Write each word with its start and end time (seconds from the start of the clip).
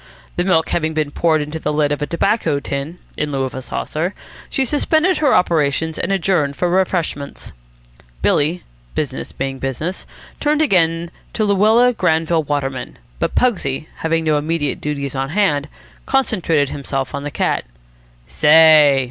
The 0.35 0.43
milk 0.43 0.69
having 0.69 0.95
been 0.95 1.11
poured 1.11 1.41
into 1.43 1.59
the 1.59 1.71
lid 1.71 1.91
of 1.91 2.01
a 2.01 2.07
tobacco 2.07 2.59
tin, 2.59 2.97
in 3.17 3.31
lieu 3.31 3.43
of 3.43 3.53
a 3.53 3.61
saucer, 3.61 4.15
she 4.49 4.65
suspended 4.65 5.17
her 5.19 5.35
operations 5.35 5.99
and 5.99 6.11
adjourned 6.11 6.55
for 6.55 6.67
refreshments. 6.71 7.51
Billy, 8.23 8.63
business 8.95 9.31
being 9.31 9.59
business, 9.59 10.07
turned 10.39 10.59
again 10.63 11.11
to 11.33 11.45
Luella 11.45 11.93
Granville 11.93 12.41
Waterman, 12.41 12.97
but 13.19 13.35
Pugsy, 13.35 13.85
having 13.97 14.23
no 14.23 14.39
immediate 14.39 14.81
duties 14.81 15.13
on 15.13 15.29
hand, 15.29 15.69
concentrated 16.07 16.69
himself 16.69 17.13
on 17.13 17.21
the 17.21 17.29
cat. 17.29 17.63
"Say!" 18.25 18.99